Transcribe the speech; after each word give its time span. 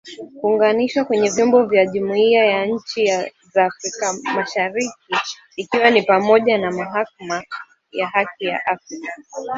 Kunganishwa 0.39 1.05
kwenye 1.05 1.29
vyombo 1.29 1.65
vya 1.65 1.85
jumuhiya 1.85 2.45
za 2.45 2.65
inchi 2.65 3.05
za 3.53 3.65
Afrika 3.65 4.13
mashariki 4.35 4.93
ikiwa 5.55 5.89
ni 5.89 6.01
pamoja 6.03 6.57
na 6.57 6.71
Mahakama 6.71 7.43
ya 7.91 8.07
Haki 8.07 8.45
ya 8.45 8.65
Afrika 8.65 9.13